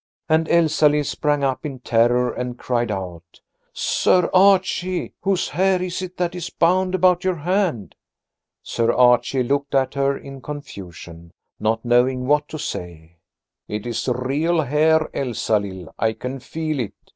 And 0.27 0.49
Elsalill 0.49 1.03
sprang 1.03 1.43
up 1.43 1.63
in 1.63 1.77
terror 1.77 2.31
and 2.31 2.57
cried 2.57 2.89
out: 2.89 3.39
"Sir 3.71 4.31
Archie, 4.33 5.13
whose 5.21 5.49
hair 5.49 5.79
is 5.79 6.01
it 6.01 6.17
that 6.17 6.33
is 6.33 6.49
bound 6.49 6.95
about 6.95 7.23
your 7.23 7.35
hand?" 7.35 7.93
Sir 8.63 8.91
Archie 8.91 9.43
looked 9.43 9.75
at 9.75 9.93
her 9.93 10.17
in 10.17 10.41
confusion, 10.41 11.33
not 11.59 11.85
knowing 11.85 12.25
what 12.25 12.47
to 12.47 12.57
say. 12.57 13.17
"It 13.67 13.85
is 13.85 14.07
real 14.07 14.61
hair, 14.61 15.07
Elsalill, 15.15 15.93
I 15.99 16.13
can 16.13 16.39
feel 16.39 16.79
it. 16.79 16.95